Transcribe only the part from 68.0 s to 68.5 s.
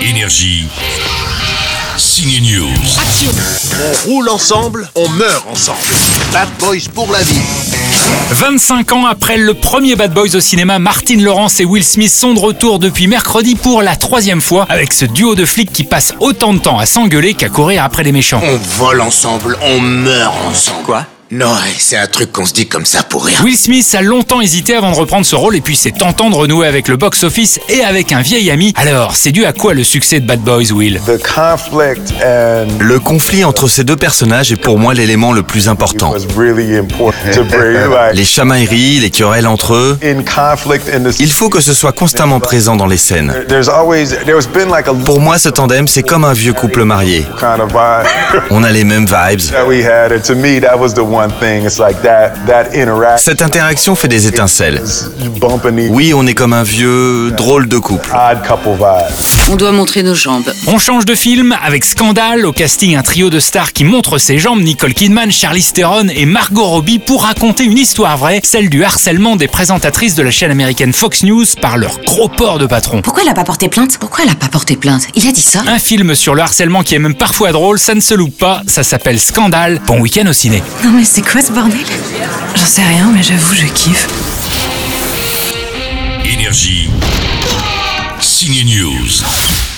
vraie,